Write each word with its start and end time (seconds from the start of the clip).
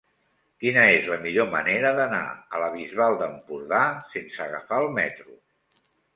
Quina 0.61 0.85
és 0.93 1.09
la 1.11 1.19
millor 1.25 1.51
manera 1.51 1.91
d'anar 1.99 2.23
a 2.57 2.63
la 2.65 2.71
Bisbal 2.77 3.19
d'Empordà 3.21 3.83
sense 4.17 4.43
agafar 4.49 4.83
el 4.87 4.93
metro? 4.99 5.39